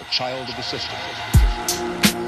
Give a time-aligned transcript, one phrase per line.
[0.00, 2.27] a child of the system.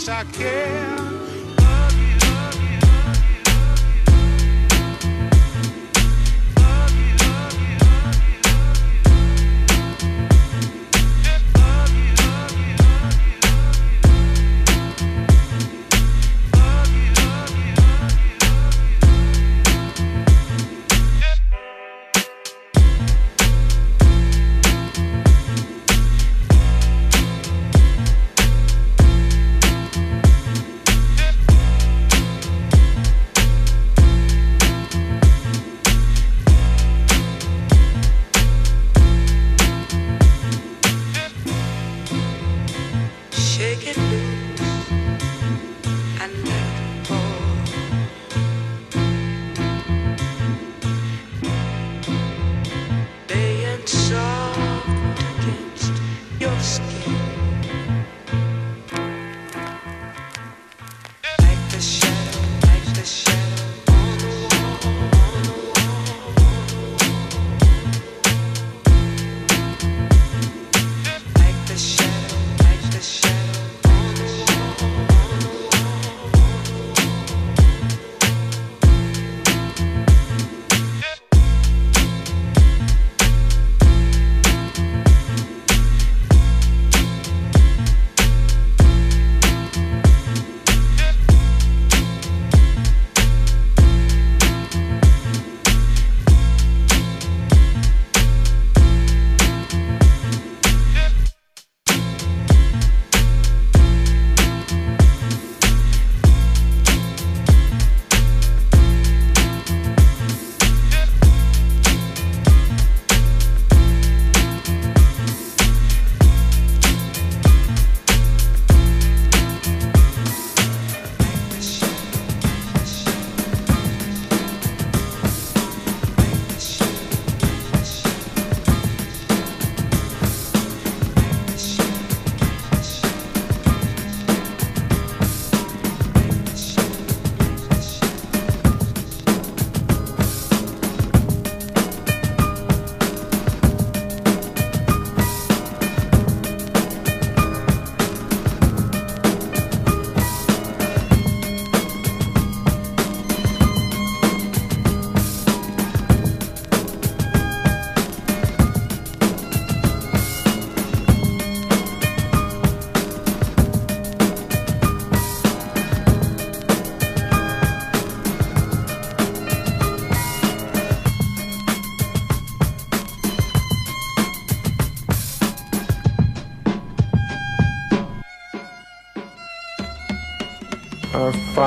[0.00, 0.99] Much I care.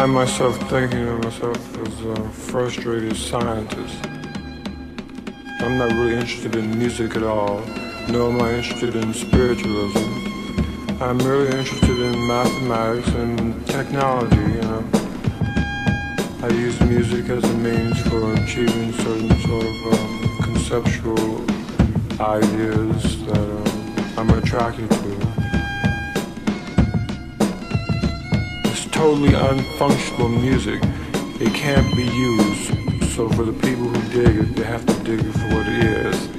[0.03, 4.05] Find myself thinking of myself as a frustrated scientist.
[5.61, 7.61] I'm not really interested in music at all,
[8.09, 10.03] nor am I interested in spiritualism.
[10.99, 14.83] I'm really interested in mathematics and technology, you know.
[16.41, 21.45] I use music as a means for achieving certain sort of um, conceptual
[22.19, 25.13] ideas that um, I'm attracted to.
[28.65, 30.82] It's totally unfunctional music.
[31.39, 33.14] It can't be used.
[33.14, 35.84] So for the people who dig it, they have to dig it for what it
[35.84, 36.32] is.